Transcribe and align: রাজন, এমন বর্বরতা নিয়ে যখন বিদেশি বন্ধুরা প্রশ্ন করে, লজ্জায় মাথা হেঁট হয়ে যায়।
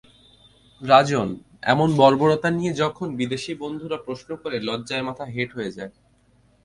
রাজন, 0.81 1.29
এমন 1.63 1.89
বর্বরতা 1.95 2.49
নিয়ে 2.49 2.71
যখন 2.73 3.07
বিদেশি 3.15 3.51
বন্ধুরা 3.55 3.97
প্রশ্ন 3.97 4.29
করে, 4.35 4.57
লজ্জায় 4.59 5.03
মাথা 5.03 5.25
হেঁট 5.25 5.49
হয়ে 5.55 5.75
যায়। 5.77 5.91